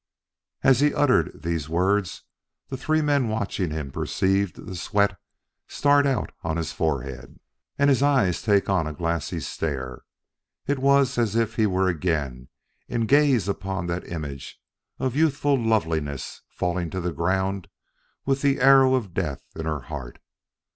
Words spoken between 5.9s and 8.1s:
out on his forehead, and his